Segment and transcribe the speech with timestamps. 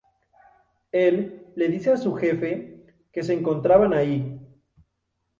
[0.91, 4.35] El le dice a su "jefe" que se encontraban ahí.